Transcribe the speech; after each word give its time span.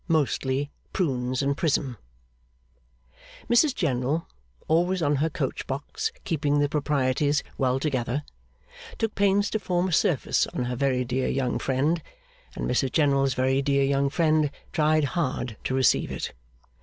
Mostly, 0.07 0.71
Prunes 0.93 1.43
and 1.43 1.55
Prism 1.55 1.95
Mrs 3.47 3.75
General, 3.75 4.27
always 4.67 5.03
on 5.03 5.17
her 5.17 5.29
coach 5.29 5.67
box 5.67 6.11
keeping 6.23 6.57
the 6.57 6.67
proprieties 6.67 7.43
well 7.59 7.79
together, 7.79 8.23
took 8.97 9.13
pains 9.13 9.51
to 9.51 9.59
form 9.59 9.89
a 9.89 9.93
surface 9.93 10.47
on 10.55 10.63
her 10.63 10.75
very 10.75 11.05
dear 11.05 11.27
young 11.27 11.59
friend, 11.59 12.01
and 12.55 12.67
Mrs 12.67 12.91
General's 12.93 13.35
very 13.35 13.61
dear 13.61 13.83
young 13.83 14.09
friend 14.09 14.49
tried 14.73 15.03
hard 15.03 15.55
to 15.65 15.75
receive 15.75 16.09
it. 16.11 16.33